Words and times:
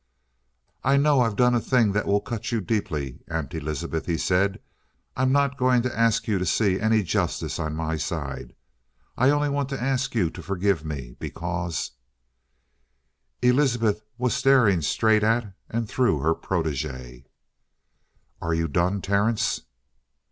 "I 0.83 0.97
know 0.97 1.19
I've 1.21 1.35
done 1.35 1.53
a 1.53 1.59
thing 1.61 1.91
that 1.91 2.07
will 2.07 2.21
cut 2.21 2.51
you 2.51 2.59
deeply, 2.59 3.19
Aunt 3.27 3.53
Elizabeth," 3.53 4.07
he 4.07 4.17
said. 4.17 4.59
"I'm 5.15 5.31
not 5.31 5.59
going 5.59 5.83
to 5.83 5.95
ask 5.95 6.27
you 6.27 6.39
to 6.39 6.43
see 6.47 6.79
any 6.79 7.03
justice 7.03 7.59
on 7.59 7.75
my 7.75 7.97
side. 7.97 8.55
I 9.15 9.29
only 9.29 9.49
want 9.49 9.69
to 9.69 9.79
ask 9.79 10.15
you 10.15 10.31
to 10.31 10.41
forgive 10.41 10.83
me, 10.83 11.17
because" 11.19 11.91
Elizabeth 13.43 14.01
was 14.17 14.33
staring 14.33 14.81
straight 14.81 15.21
at 15.21 15.53
and 15.69 15.87
through 15.87 16.17
her 16.21 16.33
protege. 16.33 17.25
"Are 18.41 18.55
you 18.55 18.67
done, 18.67 19.01
Terence?" 19.03 19.61